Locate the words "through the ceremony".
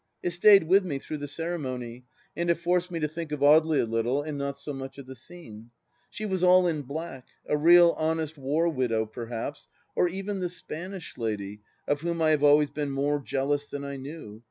0.97-2.05